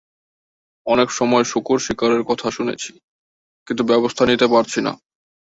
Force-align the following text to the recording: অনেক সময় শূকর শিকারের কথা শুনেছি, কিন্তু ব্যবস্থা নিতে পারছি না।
অনেক 0.87 1.09
সময় 1.11 1.43
শূকর 1.43 1.77
শিকারের 1.79 2.23
কথা 2.23 2.47
শুনেছি, 2.51 2.91
কিন্তু 3.67 3.83
ব্যবস্থা 3.83 4.23
নিতে 4.25 4.47
পারছি 4.47 4.79
না। 4.81 4.93